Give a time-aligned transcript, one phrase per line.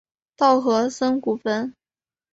[0.35, 1.75] 稻荷森古坟。